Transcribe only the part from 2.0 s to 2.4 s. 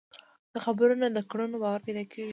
کېږي.